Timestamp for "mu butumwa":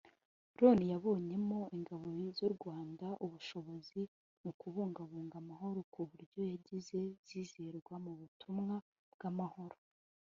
8.05-8.75